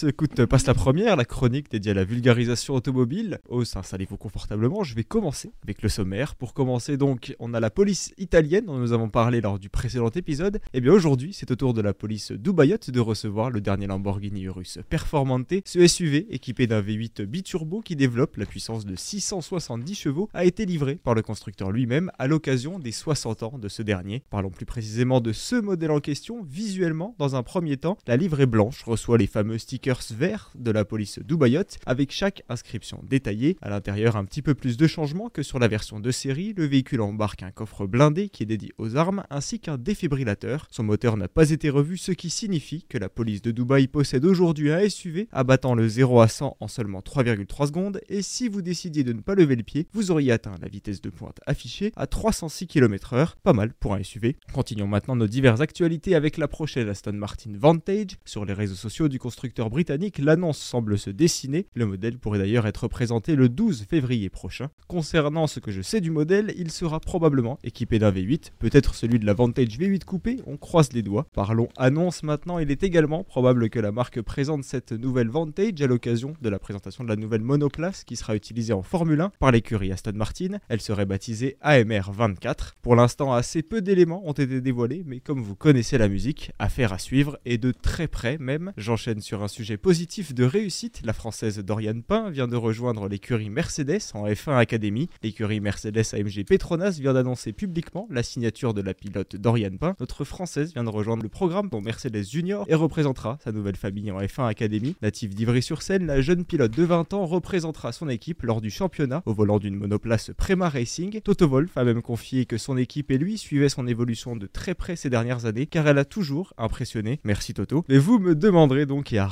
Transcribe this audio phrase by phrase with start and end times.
[0.00, 3.40] Écoute, passe la première, la chronique dédiée à la vulgarisation automobile.
[3.50, 6.34] Oh, installez-vous confortablement, je vais commencer avec le sommaire.
[6.34, 10.08] Pour commencer donc, on a la police italienne dont nous avons parlé lors du précédent
[10.08, 10.60] épisode.
[10.72, 14.42] Et bien aujourd'hui, c'est au tour de la police dubaïote de recevoir le dernier Lamborghini
[14.42, 15.54] Urus Performante.
[15.66, 20.64] Ce SUV, équipé d'un V8 biturbo qui développe la puissance de 670 chevaux, a été
[20.64, 24.22] livré par le constructeur lui-même à l'occasion des 60 ans de ce dernier.
[24.30, 26.42] Parlons plus précisément de ce modèle en question.
[26.42, 30.84] Visuellement, dans un premier temps, la livrée blanche reçoit les fameux stickers vert de la
[30.84, 33.56] police dubaïote avec chaque inscription détaillée.
[33.60, 36.54] À l'intérieur, un petit peu plus de changements que sur la version de série.
[36.56, 40.68] Le véhicule embarque un coffre blindé qui est dédié aux armes ainsi qu'un défibrillateur.
[40.70, 44.24] Son moteur n'a pas été revu, ce qui signifie que la police de Dubaï possède
[44.24, 48.00] aujourd'hui un SUV abattant le 0 à 100 en seulement 3,3 secondes.
[48.08, 51.00] Et si vous décidiez de ne pas lever le pied, vous auriez atteint la vitesse
[51.00, 53.34] de pointe affichée à 306 km/h.
[53.42, 54.36] Pas mal pour un SUV.
[54.52, 58.16] Continuons maintenant nos diverses actualités avec la prochaine Aston Martin Vantage.
[58.24, 61.66] Sur les réseaux sociaux du constructeur britannique, l'annonce semble se dessiner.
[61.74, 64.68] Le modèle pourrait d'ailleurs être présenté le 12 février prochain.
[64.86, 69.18] Concernant ce que je sais du modèle, il sera probablement équipé d'un V8, peut-être celui
[69.18, 71.26] de la Vantage V8 coupé, on croise les doigts.
[71.32, 75.86] Parlons annonce maintenant, il est également probable que la marque présente cette nouvelle Vantage à
[75.86, 79.52] l'occasion de la présentation de la nouvelle monoplace qui sera utilisée en Formule 1 par
[79.52, 80.58] l'écurie Aston Martin.
[80.68, 82.76] Elle serait baptisée AMR 24.
[82.82, 86.92] Pour l'instant, assez peu d'éléments ont été dévoilés, mais comme vous connaissez la musique, affaire
[86.92, 88.72] à suivre et de très près même.
[88.76, 93.50] J'enchaîne sur un sujet positif de réussite, la française Doriane Pain vient de rejoindre l'écurie
[93.50, 95.10] Mercedes en F1 Academy.
[95.22, 99.94] L'écurie Mercedes AMG Petronas vient d'annoncer publiquement la signature de la pilote Doriane Pain.
[100.00, 104.10] Notre française vient de rejoindre le programme pour Mercedes Junior et représentera sa nouvelle famille
[104.10, 104.96] en F1 Academy.
[105.02, 109.34] Native d'Ivry-sur-Seine, la jeune pilote de 20 ans représentera son équipe lors du championnat au
[109.34, 111.20] volant d'une monoplace Prema Racing.
[111.20, 114.74] Toto Wolff a même confié que son équipe et lui suivaient son évolution de très
[114.74, 117.20] près ces dernières années car elle a toujours impressionné.
[117.24, 117.84] Merci Toto.
[117.90, 119.26] Mais vous me demanderez donc et à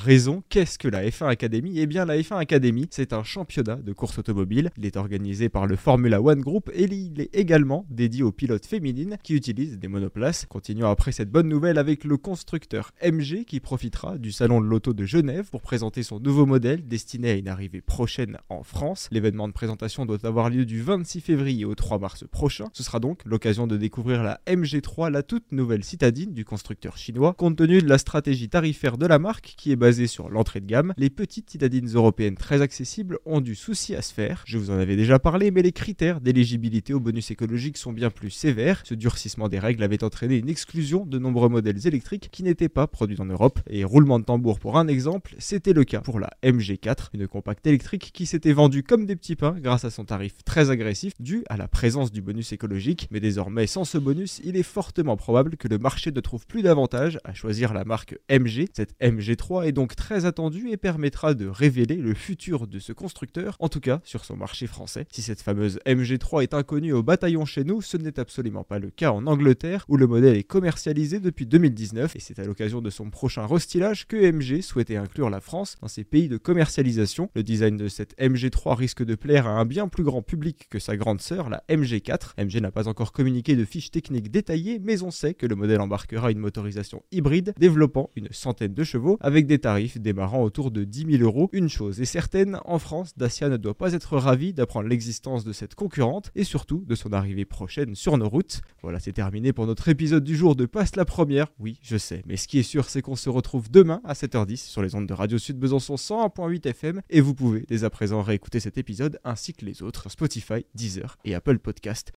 [0.48, 1.78] qu'est-ce que la F1 Academy?
[1.78, 4.70] Eh bien, la F1 Academy, c'est un championnat de course automobile.
[4.77, 8.66] Il est organisé par le Formula One Group et il est également dédié aux pilotes
[8.66, 10.47] féminines qui utilisent des monoplaces.
[10.47, 14.94] Continuons après cette bonne nouvelle avec le constructeur MG qui profitera du salon de l'auto
[14.94, 19.06] de Genève pour présenter son nouveau modèle destiné à une arrivée prochaine en France.
[19.12, 22.65] L'événement de présentation doit avoir lieu du 26 février au 3 mars prochain.
[22.72, 27.34] Ce sera donc l'occasion de découvrir la MG3, la toute nouvelle citadine du constructeur chinois,
[27.34, 30.66] compte tenu de la stratégie tarifaire de la marque qui est basée sur l'entrée de
[30.66, 34.43] gamme, les petites citadines européennes très accessibles ont du souci à se faire.
[34.47, 38.10] Je vous en avais déjà parlé, mais les critères d'éligibilité au bonus écologique sont bien
[38.10, 38.83] plus sévères.
[38.84, 42.87] Ce durcissement des règles avait entraîné une exclusion de nombreux modèles électriques qui n'étaient pas
[42.87, 43.60] produits en Europe.
[43.69, 47.66] Et roulement de tambour pour un exemple, c'était le cas pour la MG4, une compacte
[47.66, 51.44] électrique qui s'était vendue comme des petits pains grâce à son tarif très agressif dû
[51.49, 53.09] à la présence du bonus écologique.
[53.10, 56.62] Mais désormais, sans ce bonus, il est fortement probable que le marché ne trouve plus
[56.62, 58.66] d'avantage à choisir la marque MG.
[58.75, 63.56] Cette MG3 est donc très attendu et permettra de révéler le futur de ce constructeur,
[63.59, 65.06] en tout cas sur son marché français.
[65.11, 68.91] Si cette fameuse MG3 est inconnue au bataillon chez nous, ce n'est absolument pas le
[68.91, 72.91] cas en Angleterre où le modèle est commercialisé depuis 2019 et c'est à l'occasion de
[72.91, 77.31] son prochain restylage que MG souhaitait inclure la France dans ses pays de commercialisation.
[77.34, 80.78] Le design de cette MG3 risque de plaire à un bien plus grand public que
[80.78, 82.34] sa grande sœur, la MG4.
[82.39, 85.81] MG n'a pas encore communiqué de fiches techniques détaillées, mais on sait que le modèle
[85.81, 90.84] embarquera une motorisation hybride développant une centaine de chevaux avec des tarifs démarrant autour de
[90.84, 91.48] 10 000 euros.
[91.52, 95.52] Une chose est certaine, en France, Dacia ne doit pas être ravi d'apprendre l'existence de
[95.52, 98.60] cette concurrente et surtout de son arrivée prochaine sur nos routes.
[98.82, 101.46] Voilà, c'est terminé pour notre épisode du jour de Passe la Première.
[101.58, 104.56] Oui, je sais, mais ce qui est sûr, c'est qu'on se retrouve demain à 7h10
[104.56, 108.22] sur les ondes de Radio Sud Besançon 101.8 FM et vous pouvez dès à présent
[108.22, 112.12] réécouter cet épisode ainsi que les autres Spotify, Deezer et Apple Podcast.